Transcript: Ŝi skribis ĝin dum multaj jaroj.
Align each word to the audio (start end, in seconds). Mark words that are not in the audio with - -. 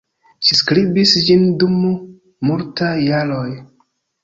Ŝi 0.45 0.55
skribis 0.59 1.13
ĝin 1.27 1.43
dum 1.65 1.77
multaj 2.51 2.91
jaroj. 3.13 3.47